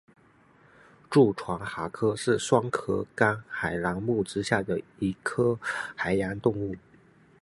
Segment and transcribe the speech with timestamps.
[1.11, 5.59] 蛀船蛤科是双壳纲海螂目之下的一科
[5.95, 6.75] 海洋动物。